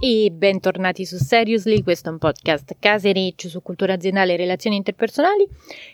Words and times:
e 0.00 0.30
bentornati 0.30 1.04
su 1.04 1.16
Seriously, 1.16 1.82
questo 1.82 2.08
è 2.08 2.12
un 2.12 2.18
podcast 2.18 2.76
casereccio 2.78 3.48
su 3.48 3.62
cultura 3.62 3.94
aziendale 3.94 4.34
e 4.34 4.36
relazioni 4.36 4.76
interpersonali. 4.76 5.46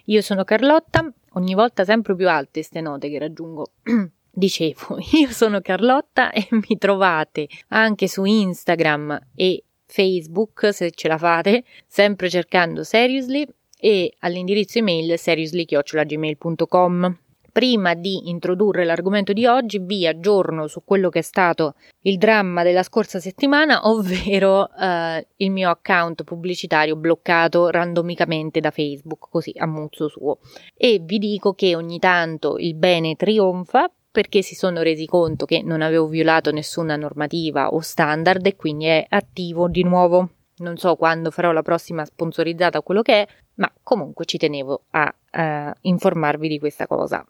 Io 0.06 0.20
sono 0.20 0.44
Carlotta, 0.44 1.10
ogni 1.32 1.54
volta 1.54 1.84
sempre 1.84 2.14
più 2.14 2.28
alte 2.28 2.60
queste 2.60 2.80
note 2.80 3.08
che 3.08 3.18
raggiungo. 3.18 3.72
Dicevo, 4.30 4.98
io 5.12 5.30
sono 5.30 5.60
Carlotta 5.60 6.32
e 6.32 6.46
mi 6.50 6.76
trovate 6.78 7.48
anche 7.68 8.08
su 8.08 8.24
Instagram 8.24 9.28
e 9.34 9.64
Facebook 9.86 10.72
se 10.72 10.90
ce 10.90 11.08
la 11.08 11.18
fate, 11.18 11.64
sempre 11.86 12.28
cercando 12.28 12.84
Seriously 12.84 13.46
e 13.78 14.14
all'indirizzo 14.18 14.78
email 14.78 15.18
seriously.gmail.com. 15.18 17.18
Prima 17.54 17.94
di 17.94 18.30
introdurre 18.30 18.84
l'argomento 18.84 19.32
di 19.32 19.46
oggi, 19.46 19.78
vi 19.78 20.08
aggiorno 20.08 20.66
su 20.66 20.82
quello 20.84 21.08
che 21.08 21.20
è 21.20 21.22
stato 21.22 21.76
il 22.00 22.18
dramma 22.18 22.64
della 22.64 22.82
scorsa 22.82 23.20
settimana, 23.20 23.86
ovvero 23.86 24.68
eh, 24.74 25.24
il 25.36 25.52
mio 25.52 25.70
account 25.70 26.24
pubblicitario 26.24 26.96
bloccato 26.96 27.70
randomicamente 27.70 28.58
da 28.58 28.72
Facebook, 28.72 29.28
così 29.30 29.52
a 29.56 29.68
muzzo 29.68 30.08
suo. 30.08 30.40
E 30.76 30.98
vi 31.00 31.18
dico 31.18 31.54
che 31.54 31.76
ogni 31.76 32.00
tanto 32.00 32.58
il 32.58 32.74
bene 32.74 33.14
trionfa 33.14 33.88
perché 34.10 34.42
si 34.42 34.56
sono 34.56 34.82
resi 34.82 35.06
conto 35.06 35.44
che 35.44 35.62
non 35.62 35.80
avevo 35.80 36.08
violato 36.08 36.50
nessuna 36.50 36.96
normativa 36.96 37.72
o 37.72 37.78
standard 37.78 38.44
e 38.44 38.56
quindi 38.56 38.86
è 38.86 39.06
attivo 39.08 39.68
di 39.68 39.84
nuovo. 39.84 40.28
Non 40.56 40.76
so 40.76 40.96
quando 40.96 41.30
farò 41.30 41.52
la 41.52 41.62
prossima 41.62 42.04
sponsorizzata 42.04 42.78
o 42.78 42.82
quello 42.82 43.02
che 43.02 43.22
è, 43.22 43.28
ma 43.54 43.72
comunque 43.84 44.24
ci 44.24 44.38
tenevo 44.38 44.86
a 44.90 45.14
uh, 45.30 45.72
informarvi 45.82 46.48
di 46.48 46.58
questa 46.58 46.88
cosa. 46.88 47.24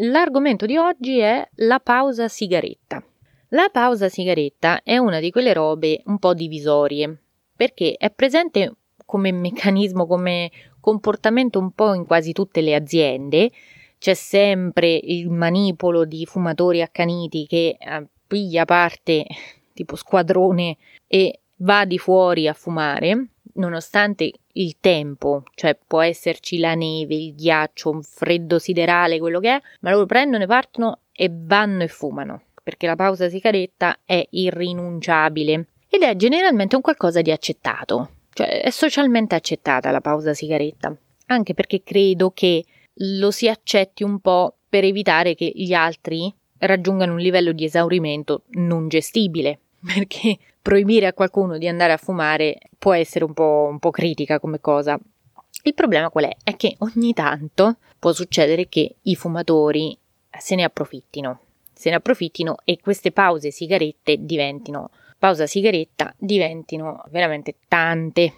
L'argomento 0.00 0.64
di 0.64 0.76
oggi 0.76 1.18
è 1.18 1.48
la 1.56 1.80
pausa 1.80 2.28
sigaretta. 2.28 3.02
La 3.48 3.68
pausa 3.72 4.08
sigaretta 4.08 4.82
è 4.84 4.96
una 4.96 5.18
di 5.18 5.32
quelle 5.32 5.52
robe 5.52 6.02
un 6.04 6.20
po' 6.20 6.34
divisorie, 6.34 7.20
perché 7.56 7.96
è 7.98 8.08
presente 8.10 8.74
come 9.04 9.32
meccanismo, 9.32 10.06
come 10.06 10.52
comportamento 10.78 11.58
un 11.58 11.72
po' 11.72 11.94
in 11.94 12.06
quasi 12.06 12.32
tutte 12.32 12.60
le 12.60 12.76
aziende. 12.76 13.50
C'è 13.98 14.14
sempre 14.14 14.94
il 14.94 15.30
manipolo 15.30 16.04
di 16.04 16.24
fumatori 16.26 16.80
accaniti 16.80 17.46
che 17.48 17.76
eh, 17.76 18.06
piglia 18.24 18.64
parte 18.64 19.26
tipo 19.74 19.96
squadrone 19.96 20.76
e 21.08 21.40
va 21.56 21.84
di 21.84 21.98
fuori 21.98 22.46
a 22.46 22.52
fumare, 22.52 23.30
nonostante 23.58 24.32
il 24.52 24.76
tempo, 24.80 25.44
cioè 25.54 25.76
può 25.86 26.00
esserci 26.00 26.58
la 26.58 26.74
neve, 26.74 27.14
il 27.14 27.34
ghiaccio, 27.34 27.90
un 27.90 28.02
freddo 28.02 28.58
siderale, 28.58 29.18
quello 29.18 29.40
che 29.40 29.56
è, 29.56 29.60
ma 29.80 29.90
loro 29.90 30.06
prendono, 30.06 30.46
partono 30.46 31.00
e 31.12 31.30
vanno 31.30 31.82
e 31.82 31.88
fumano, 31.88 32.42
perché 32.62 32.86
la 32.86 32.96
pausa 32.96 33.28
sigaretta 33.28 33.98
è 34.04 34.26
irrinunciabile. 34.30 35.66
Ed 35.88 36.02
è 36.02 36.16
generalmente 36.16 36.76
un 36.76 36.82
qualcosa 36.82 37.20
di 37.20 37.30
accettato, 37.30 38.10
cioè 38.32 38.62
è 38.62 38.70
socialmente 38.70 39.34
accettata 39.34 39.90
la 39.90 40.00
pausa 40.00 40.34
sigaretta, 40.34 40.94
anche 41.26 41.54
perché 41.54 41.82
credo 41.82 42.30
che 42.30 42.64
lo 43.00 43.30
si 43.30 43.48
accetti 43.48 44.02
un 44.02 44.20
po' 44.20 44.56
per 44.68 44.84
evitare 44.84 45.34
che 45.34 45.50
gli 45.54 45.72
altri 45.72 46.32
raggiungano 46.58 47.12
un 47.12 47.20
livello 47.20 47.52
di 47.52 47.64
esaurimento 47.64 48.42
non 48.50 48.88
gestibile, 48.88 49.60
perché 49.84 50.36
proibire 50.68 51.06
a 51.06 51.14
qualcuno 51.14 51.56
di 51.56 51.66
andare 51.66 51.94
a 51.94 51.96
fumare 51.96 52.58
può 52.76 52.92
essere 52.92 53.24
un 53.24 53.32
po', 53.32 53.68
un 53.70 53.78
po 53.78 53.88
critica 53.88 54.38
come 54.38 54.60
cosa. 54.60 55.00
Il 55.62 55.72
problema 55.72 56.10
qual 56.10 56.26
è? 56.26 56.36
È 56.44 56.56
che 56.56 56.76
ogni 56.80 57.14
tanto 57.14 57.78
può 57.98 58.12
succedere 58.12 58.68
che 58.68 58.96
i 59.00 59.14
fumatori 59.14 59.96
se 60.38 60.56
ne 60.56 60.64
approfittino, 60.64 61.40
se 61.72 61.88
ne 61.88 61.96
approfittino 61.96 62.56
e 62.64 62.80
queste 62.82 63.12
pause 63.12 63.50
sigarette 63.50 64.18
diventino, 64.20 64.90
pausa 65.18 65.46
sigaretta 65.46 66.14
diventino 66.18 67.02
veramente 67.08 67.54
tante, 67.66 68.34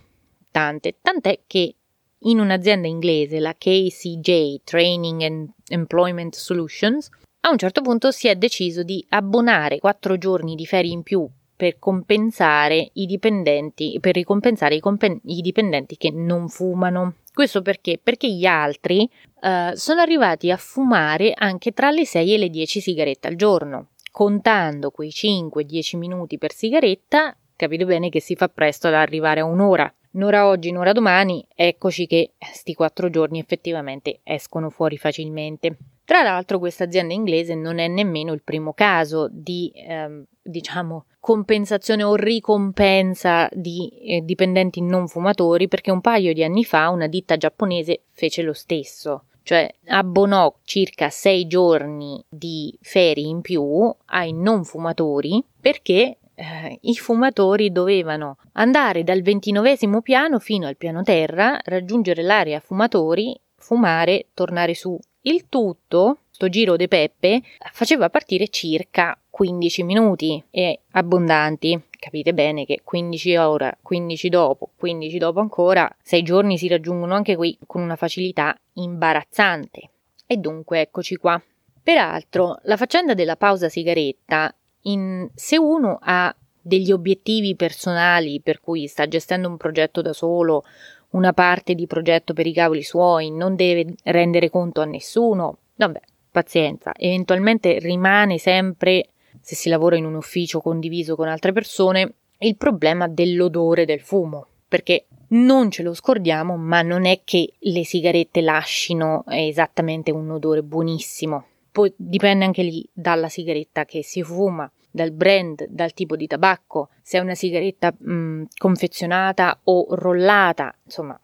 tante, 0.53 0.99
tant'è 1.03 1.41
che 1.49 1.75
in 2.17 2.39
un'azienda 2.39 2.87
inglese, 2.87 3.41
la 3.41 3.57
KCJ 3.59 4.61
Training 4.63 5.23
and 5.23 5.51
Employment 5.67 6.37
Solutions, 6.37 7.09
a 7.41 7.51
un 7.51 7.59
certo 7.59 7.81
punto 7.81 8.13
si 8.13 8.29
è 8.29 8.37
deciso 8.37 8.85
di 8.85 9.05
abbonare 9.09 9.81
quattro 9.81 10.17
giorni 10.17 10.55
di 10.55 10.65
ferie 10.65 10.93
in 10.93 11.03
più 11.03 11.29
per 11.61 11.79
compensare 11.79 12.89
i 12.95 13.05
dipendenti, 13.05 13.99
per 14.01 14.15
ricompensare 14.15 14.77
i, 14.77 14.81
compen- 14.81 15.21
i 15.25 15.43
dipendenti 15.43 15.99
che 15.99 16.11
non 16.11 16.49
fumano. 16.49 17.17
Questo 17.35 17.61
perché? 17.61 18.01
Perché 18.03 18.33
gli 18.33 18.47
altri 18.47 19.07
uh, 19.43 19.75
sono 19.75 20.01
arrivati 20.01 20.51
a 20.51 20.57
fumare 20.57 21.35
anche 21.37 21.73
tra 21.73 21.91
le 21.91 22.07
6 22.07 22.33
e 22.33 22.39
le 22.39 22.49
10 22.49 22.81
sigarette 22.81 23.29
al 23.29 23.35
giorno. 23.35 23.89
Contando 24.11 24.91
quei 24.91 25.11
5-10 25.11 25.99
minuti 25.99 26.39
per 26.39 26.55
sigaretta, 26.55 27.37
capite 27.57 27.85
bene 27.85 28.09
che 28.09 28.23
si 28.23 28.37
fa 28.37 28.49
presto 28.49 28.87
ad 28.87 28.95
arrivare 28.95 29.41
a 29.41 29.45
un'ora. 29.45 29.93
Un'ora 30.13 30.47
oggi, 30.47 30.71
un'ora 30.71 30.93
domani, 30.93 31.47
eccoci 31.55 32.07
che 32.07 32.33
sti 32.39 32.73
quattro 32.73 33.11
giorni 33.11 33.39
effettivamente 33.39 34.21
escono 34.23 34.71
fuori 34.71 34.97
facilmente. 34.97 35.77
Tra 36.07 36.23
l'altro 36.23 36.59
questa 36.59 36.85
azienda 36.85 37.13
inglese 37.13 37.55
non 37.55 37.79
è 37.79 37.87
nemmeno 37.87 38.33
il 38.33 38.43
primo 38.43 38.73
caso 38.73 39.29
di, 39.31 39.71
ehm, 39.75 40.25
diciamo, 40.41 41.05
compensazione 41.21 42.03
o 42.03 42.15
ricompensa 42.15 43.49
di 43.53 43.89
eh, 44.03 44.23
dipendenti 44.23 44.81
non 44.81 45.07
fumatori 45.07 45.69
perché 45.69 45.91
un 45.91 46.01
paio 46.01 46.33
di 46.33 46.43
anni 46.43 46.65
fa 46.65 46.89
una 46.89 47.07
ditta 47.07 47.37
giapponese 47.37 48.05
fece 48.11 48.43
lo 48.43 48.55
stesso 48.55 49.25
cioè 49.43 49.73
abbonò 49.89 50.55
circa 50.65 51.11
sei 51.11 51.47
giorni 51.47 52.25
di 52.29 52.77
ferie 52.81 53.27
in 53.27 53.43
più 53.43 53.95
ai 54.07 54.33
non 54.33 54.65
fumatori 54.65 55.45
perché 55.61 56.19
eh, 56.41 56.79
i 56.83 56.95
fumatori 56.95 57.71
dovevano 57.71 58.39
andare 58.53 59.05
dal 59.05 59.21
ventinovesimo 59.21 60.01
piano 60.01 60.39
fino 60.39 60.67
al 60.67 60.77
piano 60.77 61.03
terra, 61.03 61.61
raggiungere 61.65 62.23
l'area 62.23 62.61
fumatori, 62.61 63.39
fumare, 63.57 64.29
tornare 64.33 64.75
su. 64.75 64.99
Il 65.23 65.49
tutto, 65.51 66.21
sto 66.41 66.49
giro 66.49 66.77
de 66.77 66.89
Peppe, 66.89 67.43
faceva 67.71 68.09
partire 68.09 68.49
circa 68.49 69.15
15 69.29 69.83
minuti 69.83 70.43
e 70.51 70.81
abbondanti. 70.93 71.79
Capite 71.99 72.33
bene 72.33 72.65
che 72.65 72.81
15 72.83 73.37
ora, 73.37 73.77
15 73.83 74.29
dopo, 74.31 74.71
15 74.75 75.19
dopo 75.19 75.41
ancora, 75.41 75.95
6 76.01 76.23
giorni 76.23 76.57
si 76.57 76.67
raggiungono 76.67 77.13
anche 77.15 77.37
qui 77.37 77.59
con 77.67 77.83
una 77.83 77.97
facilità 77.97 78.59
imbarazzante. 78.73 79.91
E 80.27 80.39
dunque 80.39 80.81
eccoci 80.81 81.17
qua. 81.17 81.39
Peraltro, 81.83 82.59
la 82.63 82.79
faccenda 82.79 83.13
della 83.13 83.37
pausa 83.37 83.69
sigaretta, 83.69 84.55
in, 84.85 85.29
se 85.35 85.59
uno 85.59 85.99
ha 86.01 86.35
degli 86.59 86.91
obiettivi 86.91 87.55
personali 87.55 88.41
per 88.41 88.63
cui 88.63 88.87
sta 88.87 89.07
gestendo 89.07 89.47
un 89.47 89.59
progetto 89.59 90.01
da 90.01 90.15
solo, 90.15 90.65
una 91.11 91.35
parte 91.35 91.75
di 91.75 91.87
progetto 91.87 92.33
per 92.33 92.47
i 92.47 92.55
cavoli 92.55 92.83
suoi, 92.83 93.31
non 93.31 93.57
deve 93.57 93.93
rendere 94.05 94.49
conto 94.49 94.81
a 94.81 94.87
nessuno, 94.87 95.59
vabbè, 95.75 96.01
pazienza, 96.31 96.93
eventualmente 96.97 97.79
rimane 97.79 98.39
sempre 98.39 99.09
se 99.41 99.55
si 99.55 99.69
lavora 99.69 99.97
in 99.97 100.05
un 100.05 100.15
ufficio 100.15 100.61
condiviso 100.61 101.17
con 101.17 101.29
altre 101.29 101.53
persone, 101.53 102.15
il 102.39 102.57
problema 102.57 103.09
dell'odore 103.09 103.85
del 103.85 104.01
fumo, 104.01 104.47
perché 104.69 105.07
non 105.29 105.71
ce 105.71 105.83
lo 105.83 105.95
scordiamo, 105.95 106.57
ma 106.57 106.83
non 106.83 107.05
è 107.05 107.21
che 107.25 107.53
le 107.59 107.85
sigarette 107.85 108.41
lascino 108.41 109.25
esattamente 109.29 110.11
un 110.11 110.31
odore 110.31 110.63
buonissimo. 110.63 111.45
Poi 111.71 111.93
dipende 111.97 112.45
anche 112.45 112.63
lì 112.63 112.89
dalla 112.93 113.29
sigaretta 113.29 113.85
che 113.85 114.03
si 114.03 114.23
fuma, 114.23 114.71
dal 114.91 115.13
brand, 115.13 115.67
dal 115.69 115.93
tipo 115.93 116.17
di 116.17 116.27
tabacco, 116.27 116.89
se 117.01 117.19
è 117.19 117.21
una 117.21 117.37
sigaretta 117.37 117.95
mh, 117.97 118.45
confezionata 118.57 119.61
o 119.65 119.87
rollata, 119.91 120.75
insomma, 120.85 121.19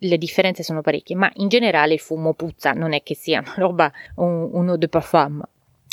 le 0.00 0.18
differenze 0.18 0.62
sono 0.62 0.80
parecchie, 0.80 1.16
ma 1.16 1.30
in 1.36 1.48
generale 1.48 1.94
il 1.94 2.00
fumo 2.00 2.34
puzza, 2.34 2.72
non 2.72 2.92
è 2.92 3.02
che 3.02 3.14
sia 3.14 3.40
una 3.40 3.54
roba, 3.56 3.92
un, 4.16 4.50
un 4.52 4.68
eau 4.68 4.76
de 4.76 4.88
parfum. 4.88 5.42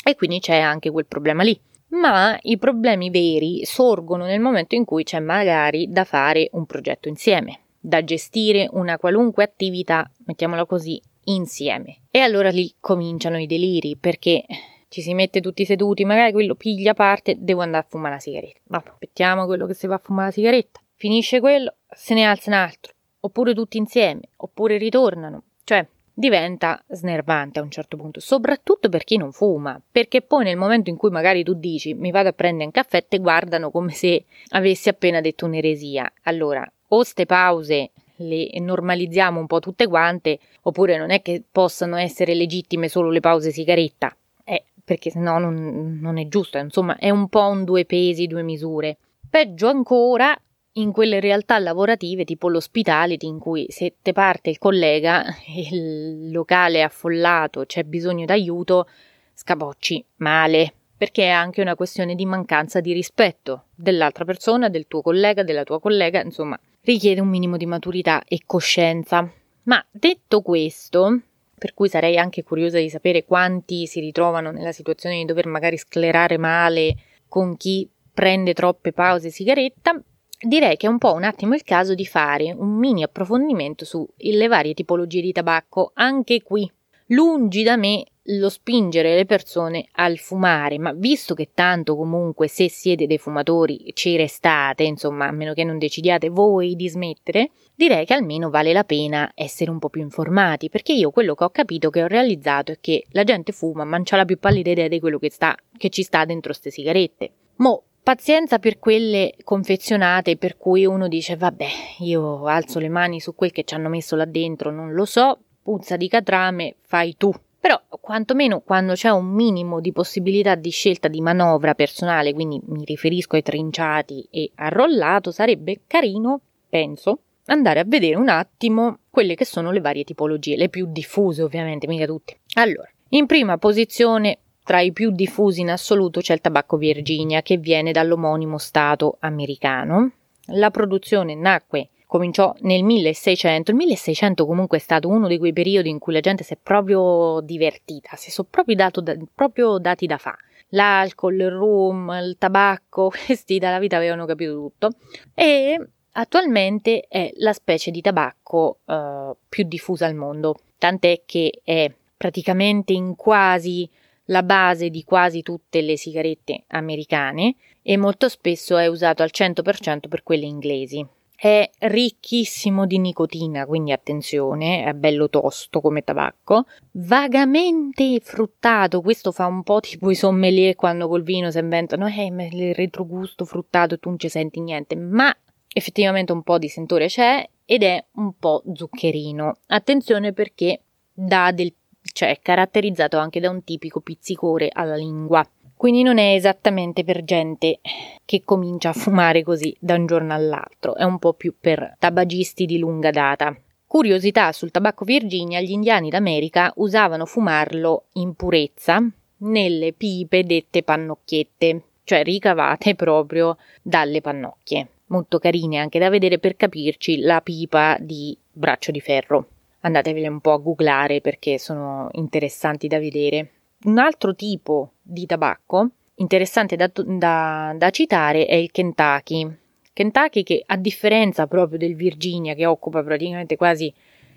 E 0.04 0.14
quindi 0.14 0.38
c'è 0.38 0.58
anche 0.58 0.90
quel 0.90 1.06
problema 1.06 1.42
lì. 1.42 1.58
Ma 1.88 2.36
i 2.42 2.58
problemi 2.58 3.10
veri 3.10 3.64
sorgono 3.64 4.24
nel 4.24 4.40
momento 4.40 4.74
in 4.74 4.84
cui 4.84 5.04
c'è 5.04 5.20
magari 5.20 5.88
da 5.88 6.04
fare 6.04 6.48
un 6.52 6.66
progetto 6.66 7.08
insieme, 7.08 7.60
da 7.78 8.02
gestire 8.02 8.68
una 8.72 8.98
qualunque 8.98 9.44
attività, 9.44 10.10
mettiamola 10.26 10.66
così, 10.66 11.00
insieme. 11.24 12.02
E 12.10 12.18
allora 12.18 12.50
lì 12.50 12.74
cominciano 12.80 13.38
i 13.38 13.46
deliri, 13.46 13.96
perché 13.96 14.44
ci 14.88 15.00
si 15.00 15.14
mette 15.14 15.40
tutti 15.40 15.64
seduti, 15.64 16.04
magari 16.04 16.32
quello 16.32 16.54
piglia 16.54 16.94
parte, 16.94 17.36
devo 17.38 17.62
andare 17.62 17.84
a 17.84 17.86
fumare 17.88 18.14
la 18.14 18.20
sigaretta. 18.20 18.60
Ma 18.68 18.82
aspettiamo 18.84 19.46
quello 19.46 19.66
che 19.66 19.74
si 19.74 19.86
va 19.86 19.94
a 19.94 20.00
fumare 20.02 20.26
la 20.28 20.32
sigaretta. 20.32 20.80
Finisce 20.94 21.40
quello, 21.40 21.74
se 21.88 22.14
ne 22.14 22.24
alza 22.24 22.50
un 22.50 22.56
altro, 22.56 22.94
oppure 23.26 23.54
tutti 23.54 23.76
insieme, 23.76 24.22
oppure 24.36 24.78
ritornano. 24.78 25.42
Cioè, 25.64 25.86
diventa 26.18 26.82
snervante 26.88 27.58
a 27.58 27.62
un 27.62 27.70
certo 27.70 27.96
punto, 27.96 28.20
soprattutto 28.20 28.88
per 28.88 29.04
chi 29.04 29.18
non 29.18 29.32
fuma, 29.32 29.80
perché 29.90 30.22
poi 30.22 30.44
nel 30.44 30.56
momento 30.56 30.88
in 30.88 30.96
cui 30.96 31.10
magari 31.10 31.44
tu 31.44 31.52
dici 31.52 31.92
mi 31.92 32.10
vado 32.10 32.30
a 32.30 32.32
prendere 32.32 32.64
un 32.64 32.70
caffè, 32.70 33.06
te 33.06 33.18
guardano 33.18 33.70
come 33.70 33.92
se 33.92 34.24
avessi 34.48 34.88
appena 34.88 35.20
detto 35.20 35.44
un'eresia. 35.44 36.10
Allora, 36.22 36.66
o 36.88 37.02
ste 37.02 37.26
pause 37.26 37.90
le 38.20 38.48
normalizziamo 38.58 39.38
un 39.38 39.46
po' 39.46 39.60
tutte 39.60 39.86
quante, 39.86 40.38
oppure 40.62 40.96
non 40.96 41.10
è 41.10 41.20
che 41.20 41.42
possano 41.50 41.96
essere 41.96 42.34
legittime 42.34 42.88
solo 42.88 43.10
le 43.10 43.20
pause 43.20 43.50
sigaretta, 43.50 44.16
eh, 44.44 44.64
perché 44.82 45.10
sennò 45.10 45.38
non, 45.38 45.98
non 46.00 46.16
è 46.16 46.26
giusto, 46.28 46.56
insomma 46.56 46.96
è 46.96 47.10
un 47.10 47.28
po' 47.28 47.46
un 47.46 47.64
due 47.64 47.84
pesi, 47.84 48.26
due 48.26 48.42
misure. 48.42 48.96
peggio 49.28 49.68
ancora 49.68 50.34
in 50.78 50.92
quelle 50.92 51.20
realtà 51.20 51.58
lavorative 51.58 52.24
tipo 52.24 52.48
l'hospitality 52.48 53.26
in 53.26 53.38
cui 53.38 53.66
se 53.68 53.94
te 54.02 54.12
parte 54.12 54.50
il 54.50 54.58
collega, 54.58 55.24
il 55.70 56.30
locale 56.30 56.78
è 56.78 56.82
affollato, 56.82 57.64
c'è 57.64 57.84
bisogno 57.84 58.24
d'aiuto, 58.24 58.88
scapocci 59.34 60.04
male, 60.16 60.72
perché 60.96 61.24
è 61.24 61.30
anche 61.30 61.60
una 61.60 61.74
questione 61.74 62.14
di 62.14 62.24
mancanza 62.24 62.80
di 62.80 62.92
rispetto 62.92 63.64
dell'altra 63.74 64.24
persona, 64.24 64.68
del 64.68 64.86
tuo 64.86 65.02
collega, 65.02 65.42
della 65.42 65.64
tua 65.64 65.80
collega, 65.80 66.22
insomma, 66.22 66.58
richiede 66.82 67.20
un 67.20 67.28
minimo 67.28 67.56
di 67.56 67.66
maturità 67.66 68.22
e 68.26 68.40
coscienza. 68.46 69.30
Ma 69.64 69.84
detto 69.90 70.40
questo, 70.40 71.20
per 71.58 71.74
cui 71.74 71.88
sarei 71.88 72.16
anche 72.16 72.42
curiosa 72.42 72.78
di 72.78 72.88
sapere 72.88 73.24
quanti 73.24 73.86
si 73.86 74.00
ritrovano 74.00 74.50
nella 74.50 74.72
situazione 74.72 75.16
di 75.16 75.24
dover 75.24 75.46
magari 75.46 75.76
sclerare 75.76 76.38
male 76.38 76.94
con 77.28 77.56
chi 77.56 77.88
prende 78.12 78.54
troppe 78.54 78.92
pause 78.92 79.30
sigaretta, 79.30 80.00
direi 80.40 80.76
che 80.76 80.86
è 80.86 80.90
un 80.90 80.98
po' 80.98 81.12
un 81.12 81.24
attimo 81.24 81.54
il 81.54 81.62
caso 81.62 81.94
di 81.94 82.06
fare 82.06 82.52
un 82.52 82.76
mini 82.76 83.02
approfondimento 83.02 83.84
sulle 83.84 84.46
varie 84.48 84.74
tipologie 84.74 85.20
di 85.20 85.32
tabacco, 85.32 85.92
anche 85.94 86.42
qui. 86.42 86.70
Lungi 87.10 87.62
da 87.62 87.76
me 87.76 88.04
lo 88.28 88.48
spingere 88.48 89.14
le 89.14 89.24
persone 89.24 89.86
al 89.92 90.18
fumare, 90.18 90.78
ma 90.78 90.92
visto 90.92 91.34
che 91.34 91.50
tanto 91.54 91.94
comunque 91.94 92.48
se 92.48 92.68
siete 92.68 93.06
dei 93.06 93.18
fumatori 93.18 93.92
ci 93.94 94.16
restate, 94.16 94.82
insomma, 94.82 95.28
a 95.28 95.32
meno 95.32 95.52
che 95.52 95.64
non 95.64 95.78
decidiate 95.78 96.28
voi 96.28 96.74
di 96.74 96.88
smettere, 96.88 97.50
direi 97.74 98.04
che 98.04 98.14
almeno 98.14 98.50
vale 98.50 98.72
la 98.72 98.84
pena 98.84 99.30
essere 99.34 99.70
un 99.70 99.78
po' 99.78 99.88
più 99.88 100.00
informati, 100.00 100.68
perché 100.68 100.92
io 100.92 101.10
quello 101.10 101.34
che 101.34 101.44
ho 101.44 101.50
capito, 101.50 101.90
che 101.90 102.02
ho 102.02 102.08
realizzato 102.08 102.72
è 102.72 102.78
che 102.80 103.04
la 103.10 103.24
gente 103.24 103.52
fuma, 103.52 103.84
ma 103.84 103.96
non 103.96 104.04
c'ha 104.04 104.16
la 104.16 104.24
più 104.24 104.38
pallida 104.38 104.70
idea 104.70 104.88
di 104.88 104.98
quello 104.98 105.18
che, 105.18 105.30
sta, 105.30 105.54
che 105.76 105.90
ci 105.90 106.02
sta 106.02 106.24
dentro 106.24 106.50
queste 106.50 106.70
sigarette. 106.70 107.30
Mo' 107.58 107.84
Pazienza 108.06 108.60
per 108.60 108.78
quelle 108.78 109.34
confezionate 109.42 110.36
per 110.36 110.56
cui 110.56 110.86
uno 110.86 111.08
dice 111.08 111.34
vabbè, 111.34 111.66
io 112.02 112.46
alzo 112.46 112.78
le 112.78 112.88
mani 112.88 113.18
su 113.18 113.34
quel 113.34 113.50
che 113.50 113.64
ci 113.64 113.74
hanno 113.74 113.88
messo 113.88 114.14
là 114.14 114.24
dentro, 114.24 114.70
non 114.70 114.92
lo 114.92 115.04
so, 115.04 115.40
puzza 115.60 115.96
di 115.96 116.06
catrame, 116.06 116.76
fai 116.82 117.16
tu. 117.16 117.32
Però, 117.58 117.82
quantomeno 117.88 118.60
quando 118.60 118.92
c'è 118.92 119.10
un 119.10 119.26
minimo 119.26 119.80
di 119.80 119.90
possibilità 119.90 120.54
di 120.54 120.70
scelta 120.70 121.08
di 121.08 121.20
manovra 121.20 121.74
personale, 121.74 122.32
quindi 122.32 122.60
mi 122.66 122.84
riferisco 122.84 123.34
ai 123.34 123.42
trinciati 123.42 124.24
e 124.30 124.52
arrollato, 124.54 125.32
sarebbe 125.32 125.80
carino, 125.88 126.40
penso, 126.68 127.22
andare 127.46 127.80
a 127.80 127.84
vedere 127.84 128.14
un 128.14 128.28
attimo 128.28 129.00
quelle 129.10 129.34
che 129.34 129.44
sono 129.44 129.72
le 129.72 129.80
varie 129.80 130.04
tipologie, 130.04 130.54
le 130.54 130.68
più 130.68 130.86
diffuse 130.86 131.42
ovviamente, 131.42 131.88
mica 131.88 132.06
tutte. 132.06 132.38
Allora, 132.54 132.88
in 133.08 133.26
prima 133.26 133.58
posizione 133.58 134.38
tra 134.66 134.80
i 134.80 134.90
più 134.90 135.12
diffusi 135.12 135.60
in 135.60 135.70
assoluto 135.70 136.18
c'è 136.18 136.32
il 136.32 136.40
tabacco 136.40 136.76
Virginia 136.76 137.40
che 137.40 137.56
viene 137.56 137.92
dall'omonimo 137.92 138.58
stato 138.58 139.16
americano. 139.20 140.10
La 140.46 140.72
produzione 140.72 141.36
nacque 141.36 141.90
cominciò 142.04 142.52
nel 142.62 142.82
1600. 142.82 143.70
Il 143.70 143.76
1600 143.76 144.44
comunque 144.44 144.78
è 144.78 144.80
stato 144.80 145.06
uno 145.06 145.28
di 145.28 145.38
quei 145.38 145.52
periodi 145.52 145.88
in 145.88 146.00
cui 146.00 146.12
la 146.12 146.18
gente 146.18 146.42
si 146.42 146.54
è 146.54 146.58
proprio 146.60 147.40
divertita, 147.44 148.16
si 148.16 148.32
sono 148.32 148.48
proprio, 148.50 148.74
dato 148.74 149.00
da, 149.00 149.16
proprio 149.32 149.78
dati 149.78 150.04
da 150.06 150.18
fa. 150.18 150.36
L'alcol, 150.70 151.34
il 151.34 151.50
rum, 151.52 152.10
il 152.20 152.34
tabacco, 152.36 153.12
questi 153.24 153.60
dalla 153.60 153.78
vita 153.78 153.96
avevano 153.96 154.26
capito 154.26 154.52
tutto. 154.52 154.90
E 155.32 155.80
attualmente 156.10 157.06
è 157.08 157.30
la 157.36 157.52
specie 157.52 157.92
di 157.92 158.00
tabacco 158.00 158.78
uh, 158.84 159.36
più 159.48 159.62
diffusa 159.62 160.06
al 160.06 160.16
mondo, 160.16 160.56
tant'è 160.76 161.22
che 161.24 161.60
è 161.62 161.88
praticamente 162.16 162.92
in 162.92 163.14
quasi 163.14 163.88
la 164.26 164.42
base 164.42 164.90
di 164.90 165.04
quasi 165.04 165.42
tutte 165.42 165.80
le 165.80 165.96
sigarette 165.96 166.64
americane 166.68 167.56
e 167.82 167.96
molto 167.96 168.28
spesso 168.28 168.76
è 168.76 168.86
usato 168.86 169.22
al 169.22 169.30
100% 169.32 170.08
per 170.08 170.22
quelle 170.22 170.46
inglesi. 170.46 171.06
È 171.38 171.70
ricchissimo 171.80 172.86
di 172.86 172.98
nicotina, 172.98 173.66
quindi 173.66 173.92
attenzione, 173.92 174.84
è 174.84 174.94
bello 174.94 175.28
tosto 175.28 175.82
come 175.82 176.02
tabacco, 176.02 176.64
vagamente 176.92 178.20
fruttato, 178.22 179.02
questo 179.02 179.32
fa 179.32 179.44
un 179.46 179.62
po' 179.62 179.80
tipo 179.80 180.10
i 180.10 180.14
sommelier 180.14 180.74
quando 180.74 181.08
col 181.08 181.22
vino 181.22 181.50
si 181.50 181.58
inventano 181.58 182.06
eh, 182.06 182.32
il 182.50 182.74
retrogusto 182.74 183.44
fruttato 183.44 183.94
e 183.94 183.98
tu 183.98 184.08
non 184.08 184.18
ci 184.18 184.30
senti 184.30 184.60
niente, 184.60 184.96
ma 184.96 185.34
effettivamente 185.68 186.32
un 186.32 186.42
po' 186.42 186.56
di 186.56 186.68
sentore 186.68 187.06
c'è 187.06 187.46
ed 187.66 187.82
è 187.82 188.02
un 188.14 188.32
po' 188.38 188.62
zuccherino. 188.72 189.58
Attenzione 189.66 190.32
perché 190.32 190.80
dà 191.12 191.52
del 191.52 191.74
cioè 192.16 192.38
caratterizzato 192.40 193.18
anche 193.18 193.40
da 193.40 193.50
un 193.50 193.62
tipico 193.62 194.00
pizzicore 194.00 194.70
alla 194.72 194.96
lingua. 194.96 195.46
Quindi 195.76 196.02
non 196.02 196.16
è 196.16 196.32
esattamente 196.32 197.04
per 197.04 197.22
gente 197.24 197.80
che 198.24 198.40
comincia 198.42 198.88
a 198.88 198.94
fumare 198.94 199.42
così 199.42 199.76
da 199.78 199.96
un 199.96 200.06
giorno 200.06 200.32
all'altro, 200.32 200.96
è 200.96 201.02
un 201.04 201.18
po' 201.18 201.34
più 201.34 201.54
per 201.60 201.96
tabagisti 201.98 202.64
di 202.64 202.78
lunga 202.78 203.10
data. 203.10 203.54
Curiosità 203.86 204.50
sul 204.52 204.70
tabacco 204.70 205.04
Virginia, 205.04 205.60
gli 205.60 205.72
indiani 205.72 206.08
d'America 206.08 206.72
usavano 206.76 207.26
fumarlo 207.26 208.06
in 208.14 208.32
purezza 208.32 208.98
nelle 209.40 209.92
pipe 209.92 210.42
dette 210.44 210.82
pannocchiette, 210.82 211.82
cioè 212.02 212.22
ricavate 212.22 212.94
proprio 212.94 213.58
dalle 213.82 214.22
pannocchie. 214.22 214.88
Molto 215.08 215.38
carine 215.38 215.76
anche 215.76 215.98
da 215.98 216.08
vedere 216.08 216.38
per 216.38 216.56
capirci 216.56 217.18
la 217.18 217.42
pipa 217.42 217.98
di 218.00 218.34
braccio 218.50 218.90
di 218.90 219.00
ferro 219.00 219.48
andatevele 219.80 220.28
un 220.28 220.40
po' 220.40 220.52
a 220.52 220.58
googlare 220.58 221.20
perché 221.20 221.58
sono 221.58 222.08
interessanti 222.12 222.88
da 222.88 222.98
vedere. 222.98 223.50
Un 223.84 223.98
altro 223.98 224.34
tipo 224.34 224.92
di 225.02 225.26
tabacco 225.26 225.90
interessante 226.16 226.76
da, 226.76 226.90
da, 226.92 227.74
da 227.76 227.90
citare 227.90 228.46
è 228.46 228.54
il 228.54 228.70
Kentucky. 228.70 229.48
Kentucky 229.92 230.42
che 230.42 230.62
a 230.64 230.76
differenza 230.76 231.46
proprio 231.46 231.78
del 231.78 231.94
Virginia 231.94 232.54
che 232.54 232.66
occupa 232.66 233.02
praticamente 233.02 233.56
quasi 233.56 233.92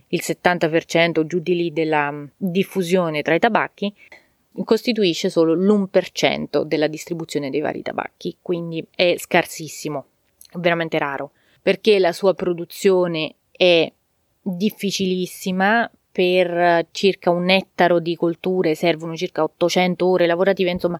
il 0.09 0.21
70% 0.23 1.25
giù 1.25 1.39
di 1.39 1.55
lì 1.55 1.73
della 1.73 2.11
mm, 2.11 2.25
diffusione 2.37 3.21
tra 3.21 3.35
i 3.35 3.39
tabacchi, 3.39 3.93
costituisce 4.63 5.29
solo 5.29 5.53
l'1% 5.53 6.63
della 6.63 6.87
distribuzione 6.87 7.49
dei 7.49 7.61
vari 7.61 7.81
tabacchi, 7.81 8.37
quindi 8.41 8.85
è 8.93 9.15
scarsissimo, 9.17 10.05
veramente 10.53 10.97
raro, 10.97 11.31
perché 11.61 11.99
la 11.99 12.11
sua 12.11 12.33
produzione 12.33 13.35
è 13.51 13.91
difficilississima 14.41 15.89
per 16.11 16.87
circa 16.91 17.29
un 17.29 17.49
ettaro 17.49 17.99
di 17.99 18.15
colture 18.15 18.75
servono 18.75 19.15
circa 19.15 19.43
800 19.43 20.07
ore 20.07 20.25
lavorative, 20.25 20.71
insomma 20.71 20.99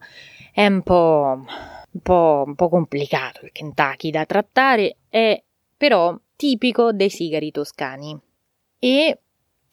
è 0.52 0.66
un 0.66 0.82
po', 0.82 1.44
un 1.90 2.00
po', 2.00 2.44
un 2.46 2.54
po 2.54 2.68
complicato 2.68 3.44
il 3.44 3.52
Kentucky 3.52 4.10
da 4.10 4.24
trattare, 4.24 4.96
è 5.08 5.42
però 5.76 6.16
tipico 6.36 6.92
dei 6.92 7.10
sigari 7.10 7.50
toscani 7.50 8.18
e 8.78 9.18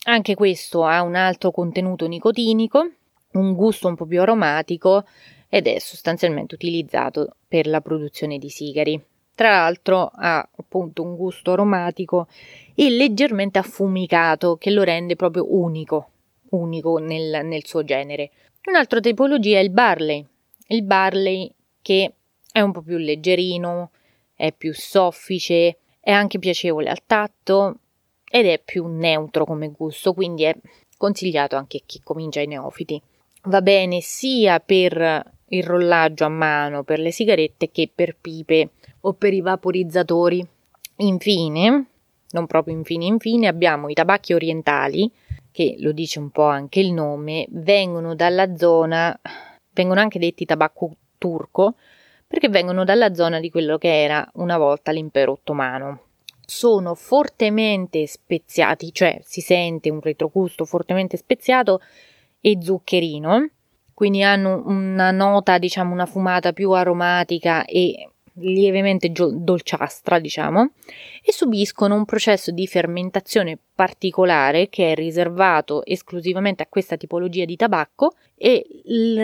anche 0.04 0.34
questo 0.34 0.84
ha 0.84 1.02
un 1.02 1.14
alto 1.14 1.50
contenuto 1.50 2.06
nicotinico, 2.06 2.90
un 3.32 3.54
gusto 3.54 3.88
un 3.88 3.94
po' 3.94 4.06
più 4.06 4.20
aromatico 4.20 5.04
ed 5.48 5.66
è 5.66 5.78
sostanzialmente 5.78 6.54
utilizzato 6.54 7.36
per 7.46 7.66
la 7.66 7.80
produzione 7.80 8.38
di 8.38 8.48
sigari. 8.48 9.02
Tra 9.38 9.50
l'altro 9.50 10.10
ha 10.12 10.38
appunto 10.56 11.04
un 11.04 11.14
gusto 11.14 11.52
aromatico 11.52 12.26
e 12.74 12.90
leggermente 12.90 13.60
affumicato 13.60 14.56
che 14.56 14.72
lo 14.72 14.82
rende 14.82 15.14
proprio 15.14 15.54
unico, 15.54 16.08
unico 16.48 16.98
nel, 16.98 17.46
nel 17.46 17.64
suo 17.64 17.84
genere. 17.84 18.32
Un'altra 18.64 18.98
tipologia 18.98 19.58
è 19.58 19.62
il 19.62 19.70
barley. 19.70 20.26
Il 20.66 20.82
barley 20.82 21.48
che 21.80 22.14
è 22.50 22.60
un 22.60 22.72
po' 22.72 22.82
più 22.82 22.96
leggerino, 22.96 23.90
è 24.34 24.50
più 24.50 24.74
soffice, 24.74 25.78
è 26.00 26.10
anche 26.10 26.40
piacevole 26.40 26.90
al 26.90 27.06
tatto 27.06 27.76
ed 28.28 28.44
è 28.44 28.58
più 28.58 28.88
neutro 28.88 29.44
come 29.44 29.68
gusto, 29.68 30.14
quindi 30.14 30.42
è 30.42 30.56
consigliato 30.96 31.54
anche 31.54 31.76
a 31.76 31.82
chi 31.86 32.00
comincia 32.02 32.40
ai 32.40 32.48
neofiti. 32.48 33.00
Va 33.44 33.62
bene 33.62 34.00
sia 34.00 34.58
per 34.58 35.36
il 35.50 35.62
rollaggio 35.62 36.24
a 36.24 36.28
mano 36.28 36.82
per 36.82 36.98
le 36.98 37.12
sigarette 37.12 37.70
che 37.70 37.88
per 37.94 38.16
pipe 38.20 38.70
o 39.00 39.12
per 39.14 39.32
i 39.32 39.40
vaporizzatori. 39.40 40.46
Infine, 40.96 41.86
non 42.30 42.46
proprio 42.46 42.74
infine, 42.74 43.06
infine 43.06 43.46
abbiamo 43.46 43.88
i 43.88 43.94
tabacchi 43.94 44.32
orientali, 44.34 45.10
che 45.50 45.76
lo 45.78 45.92
dice 45.92 46.18
un 46.18 46.30
po' 46.30 46.46
anche 46.46 46.80
il 46.80 46.92
nome, 46.92 47.46
vengono 47.50 48.14
dalla 48.14 48.54
zona, 48.56 49.18
vengono 49.72 50.00
anche 50.00 50.18
detti 50.18 50.44
tabacco 50.44 50.94
turco, 51.18 51.74
perché 52.26 52.48
vengono 52.48 52.84
dalla 52.84 53.14
zona 53.14 53.40
di 53.40 53.50
quello 53.50 53.78
che 53.78 54.02
era 54.02 54.28
una 54.34 54.58
volta 54.58 54.92
l'impero 54.92 55.32
ottomano. 55.32 56.02
Sono 56.44 56.94
fortemente 56.94 58.06
speziati, 58.06 58.92
cioè 58.92 59.18
si 59.22 59.40
sente 59.40 59.90
un 59.90 60.00
retrogusto 60.00 60.64
fortemente 60.64 61.16
speziato 61.16 61.80
e 62.40 62.58
zuccherino, 62.60 63.50
quindi 63.94 64.22
hanno 64.22 64.62
una 64.66 65.10
nota, 65.10 65.58
diciamo, 65.58 65.92
una 65.92 66.06
fumata 66.06 66.52
più 66.52 66.70
aromatica 66.70 67.64
e 67.64 68.10
lievemente 68.40 69.10
dolciastra, 69.10 70.18
diciamo, 70.18 70.70
e 71.22 71.32
subiscono 71.32 71.94
un 71.94 72.04
processo 72.04 72.50
di 72.50 72.66
fermentazione 72.66 73.58
particolare 73.74 74.68
che 74.68 74.92
è 74.92 74.94
riservato 74.94 75.84
esclusivamente 75.84 76.62
a 76.62 76.66
questa 76.68 76.96
tipologia 76.96 77.44
di 77.44 77.56
tabacco 77.56 78.14
e 78.36 78.64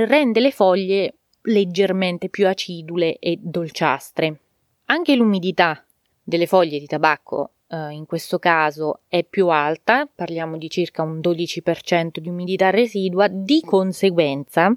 rende 0.07 0.41
le 0.41 0.51
foglie 0.51 1.15
leggermente 1.43 2.29
più 2.29 2.47
acidule 2.47 3.19
e 3.19 3.39
dolciastre. 3.41 4.41
Anche 4.87 5.15
l'umidità 5.15 5.85
delle 6.23 6.47
foglie 6.47 6.79
di 6.79 6.87
tabacco 6.87 7.51
eh, 7.69 7.91
in 7.91 8.07
questo 8.07 8.39
caso 8.39 9.01
è 9.09 9.25
più 9.25 9.49
alta, 9.49 10.09
parliamo 10.13 10.57
di 10.57 10.69
circa 10.69 11.03
un 11.03 11.21
12% 11.21 12.19
di 12.19 12.29
umidità 12.29 12.71
residua, 12.71 13.29
di 13.29 13.61
conseguenza 13.65 14.75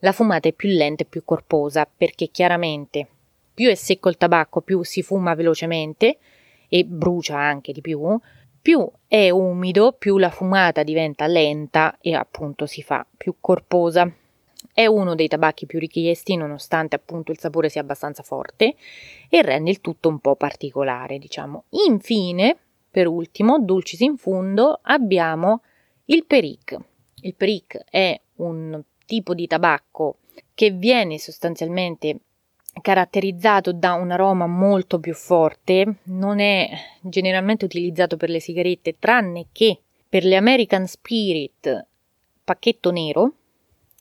la 0.00 0.12
fumata 0.12 0.48
è 0.48 0.52
più 0.52 0.68
lenta 0.68 1.04
e 1.04 1.06
più 1.06 1.24
corposa 1.24 1.84
perché 1.86 2.28
chiaramente 2.28 3.08
più 3.56 3.70
è 3.70 3.74
secco 3.74 4.10
il 4.10 4.18
tabacco 4.18 4.60
più 4.60 4.82
si 4.82 5.00
fuma 5.00 5.34
velocemente 5.34 6.18
e 6.68 6.84
brucia 6.84 7.38
anche 7.38 7.72
di 7.72 7.80
più, 7.80 8.20
più 8.60 8.86
è 9.08 9.30
umido 9.30 9.92
più 9.92 10.18
la 10.18 10.28
fumata 10.28 10.82
diventa 10.82 11.26
lenta 11.26 11.96
e 12.02 12.12
appunto 12.12 12.66
si 12.66 12.82
fa 12.82 13.06
più 13.16 13.36
corposa. 13.40 14.12
È 14.74 14.84
uno 14.84 15.14
dei 15.14 15.26
tabacchi 15.26 15.64
più 15.64 15.78
richiesti 15.78 16.36
nonostante 16.36 16.96
appunto 16.96 17.32
il 17.32 17.38
sapore 17.38 17.70
sia 17.70 17.80
abbastanza 17.80 18.22
forte 18.22 18.74
e 19.30 19.40
rende 19.40 19.70
il 19.70 19.80
tutto 19.80 20.10
un 20.10 20.18
po' 20.18 20.36
particolare, 20.36 21.18
diciamo. 21.18 21.64
Infine, 21.88 22.58
per 22.90 23.06
ultimo, 23.06 23.58
dulcis 23.58 24.00
in 24.00 24.18
fundo, 24.18 24.80
abbiamo 24.82 25.62
il 26.06 26.26
peric. 26.26 26.76
Il 27.22 27.34
peric 27.34 27.84
è 27.88 28.20
un 28.36 28.82
tipo 29.06 29.32
di 29.32 29.46
tabacco 29.46 30.18
che 30.52 30.72
viene 30.72 31.18
sostanzialmente 31.18 32.18
caratterizzato 32.80 33.72
da 33.72 33.94
un 33.94 34.10
aroma 34.10 34.46
molto 34.46 34.98
più 35.00 35.14
forte, 35.14 35.96
non 36.04 36.40
è 36.40 36.68
generalmente 37.00 37.64
utilizzato 37.64 38.16
per 38.16 38.30
le 38.30 38.40
sigarette 38.40 38.96
tranne 38.98 39.46
che 39.52 39.80
per 40.08 40.24
le 40.24 40.36
American 40.36 40.86
Spirit 40.86 41.86
pacchetto 42.44 42.90
nero 42.90 43.32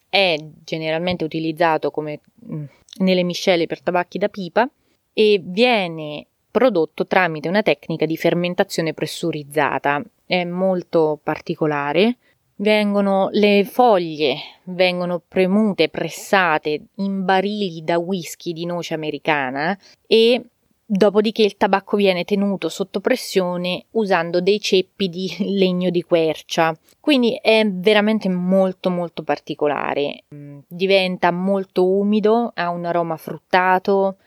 è 0.09 0.37
generalmente 0.63 1.23
utilizzato 1.23 1.91
come 1.91 2.21
mm, 2.45 2.63
nelle 2.99 3.23
miscele 3.23 3.65
per 3.65 3.81
tabacchi 3.81 4.17
da 4.17 4.29
pipa 4.29 4.69
e 5.11 5.41
viene 5.43 6.27
prodotto 6.51 7.05
tramite 7.05 7.49
una 7.49 7.63
tecnica 7.63 8.05
di 8.05 8.15
fermentazione 8.15 8.93
pressurizzata. 8.93 10.01
È 10.25 10.43
molto 10.45 11.19
particolare. 11.21 12.17
Vengono, 12.57 13.29
le 13.31 13.65
foglie 13.65 14.37
vengono 14.65 15.21
premute, 15.27 15.89
pressate 15.89 16.85
in 16.95 17.25
barili 17.25 17.83
da 17.83 17.97
whisky 17.97 18.53
di 18.53 18.65
noce 18.65 18.93
americana 18.93 19.77
e 20.07 20.41
Dopodiché 20.87 21.41
il 21.41 21.57
tabacco 21.57 21.97
viene 21.97 22.25
tenuto 22.25 22.69
sotto 22.69 22.99
pressione 22.99 23.85
usando 23.91 24.39
dei 24.39 24.59
ceppi 24.59 25.09
di 25.09 25.33
legno 25.57 25.89
di 25.89 26.03
quercia. 26.03 26.77
Quindi 26.99 27.39
è 27.41 27.67
veramente 27.67 28.29
molto 28.29 28.91
molto 28.91 29.23
particolare. 29.23 30.25
Mm, 30.33 30.59
diventa 30.67 31.31
molto 31.31 31.87
umido, 31.87 32.51
ha 32.53 32.69
un 32.69 32.85
aroma 32.85 33.17
fruttato, 33.17 34.17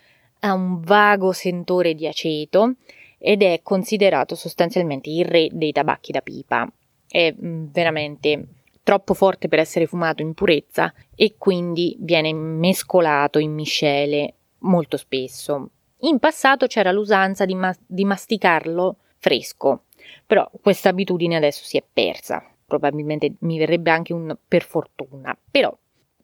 ha 0.40 0.52
un 0.52 0.80
vago 0.80 1.30
sentore 1.30 1.94
di 1.94 2.08
aceto 2.08 2.75
ed 3.18 3.42
è 3.42 3.61
considerato 3.62 4.35
sostanzialmente 4.35 5.11
il 5.11 5.25
re 5.25 5.49
dei 5.52 5.70
tabacchi 5.70 6.11
da 6.11 6.23
pipa. 6.23 6.68
È 7.08 7.34
mm, 7.34 7.66
veramente 7.72 8.48
troppo 8.82 9.14
forte 9.14 9.48
per 9.48 9.58
essere 9.58 9.86
fumato 9.86 10.22
in 10.22 10.34
purezza 10.34 10.92
e 11.14 11.34
quindi 11.36 11.96
viene 11.98 12.32
mescolato 12.32 13.38
in 13.38 13.52
miscele 13.52 14.34
molto 14.58 14.96
spesso 14.96 15.70
in 16.02 16.18
passato 16.20 16.66
c'era 16.66 16.92
l'usanza 16.92 17.44
di, 17.44 17.54
ma- 17.54 17.74
di 17.84 18.04
masticarlo 18.04 18.98
fresco, 19.16 19.84
però 20.24 20.48
questa 20.60 20.90
abitudine 20.90 21.36
adesso 21.36 21.64
si 21.64 21.76
è 21.76 21.82
persa. 21.92 22.44
Probabilmente 22.64 23.34
mi 23.40 23.58
verrebbe 23.58 23.90
anche 23.90 24.12
un 24.12 24.36
per 24.46 24.62
fortuna, 24.62 25.36
però 25.50 25.76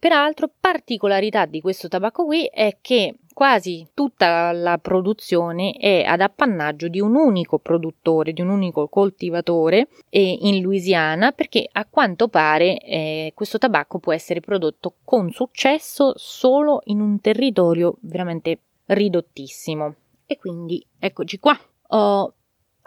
Peraltro, 0.04 0.50
particolarità 0.60 1.46
di 1.46 1.62
questo 1.62 1.88
tabacco 1.88 2.26
qui 2.26 2.44
è 2.44 2.76
che 2.82 3.14
quasi 3.34 3.86
tutta 3.92 4.52
la 4.52 4.78
produzione 4.78 5.72
è 5.72 6.02
ad 6.06 6.22
appannaggio 6.22 6.88
di 6.88 7.00
un 7.00 7.16
unico 7.16 7.58
produttore, 7.58 8.32
di 8.32 8.40
un 8.40 8.48
unico 8.48 8.88
coltivatore 8.88 9.88
eh, 10.08 10.38
in 10.40 10.62
Louisiana, 10.62 11.32
perché 11.32 11.68
a 11.70 11.84
quanto 11.84 12.28
pare 12.28 12.78
eh, 12.78 13.32
questo 13.34 13.58
tabacco 13.58 13.98
può 13.98 14.14
essere 14.14 14.40
prodotto 14.40 14.94
con 15.04 15.30
successo 15.30 16.14
solo 16.16 16.80
in 16.84 17.00
un 17.00 17.20
territorio 17.20 17.96
veramente 18.00 18.60
ridottissimo. 18.86 19.94
E 20.26 20.38
quindi 20.38 20.84
eccoci 20.98 21.38
qua. 21.38 21.58
Oh, 21.88 22.32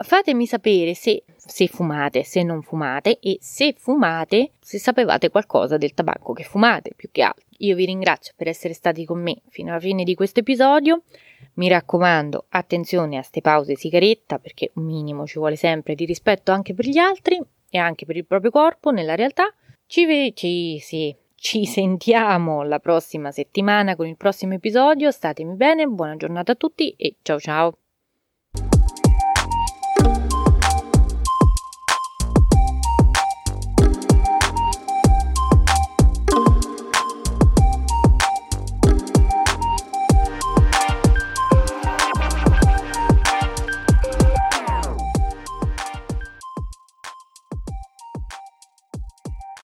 fatemi 0.04 0.46
sapere 0.46 0.94
se, 0.94 1.24
se 1.36 1.68
fumate, 1.68 2.24
se 2.24 2.44
non 2.44 2.62
fumate 2.62 3.20
e 3.20 3.38
se 3.42 3.74
fumate, 3.78 4.52
se 4.60 4.80
sapevate 4.80 5.30
qualcosa 5.30 5.78
del 5.78 5.94
tabacco 5.94 6.34
che 6.34 6.44
fumate, 6.44 6.92
più 6.96 7.10
che 7.12 7.24
altro. 7.24 7.46
Io 7.60 7.76
vi 7.76 7.86
ringrazio 7.86 8.34
per 8.36 8.48
essere 8.48 8.74
stati 8.74 9.06
con 9.06 9.22
me 9.22 9.42
fino 9.50 9.72
alla 9.72 9.80
fine 9.80 10.04
di 10.04 10.14
questo 10.14 10.42
episodio. 10.42 11.04
Mi 11.54 11.68
raccomando, 11.68 12.46
attenzione 12.50 13.18
a 13.18 13.24
ste 13.24 13.42
pause 13.42 13.76
sigaretta 13.76 14.38
perché 14.38 14.72
un 14.76 14.84
minimo 14.84 15.26
ci 15.26 15.40
vuole 15.40 15.56
sempre 15.56 15.96
di 15.96 16.06
rispetto 16.06 16.52
anche 16.52 16.76
per 16.76 16.86
gli 16.86 17.00
altri 17.00 17.42
e 17.70 17.78
anche 17.78 18.06
per 18.06 18.16
il 18.16 18.26
proprio 18.26 18.52
corpo 18.52 18.92
nella 18.92 19.16
realtà. 19.16 19.52
Ci 19.88 20.06
vediamo, 20.06 20.80
sì, 20.80 21.16
ci 21.34 21.66
sentiamo 21.66 22.62
la 22.62 22.80
prossima 22.80 23.32
settimana 23.32 23.96
con 23.96 24.06
il 24.06 24.18
prossimo 24.18 24.54
episodio. 24.54 25.10
Statemi 25.10 25.56
bene, 25.56 25.88
buona 25.88 26.16
giornata 26.16 26.52
a 26.52 26.56
tutti 26.56 26.92
e 26.92 27.16
ciao 27.24 27.40
ciao. 27.40 27.78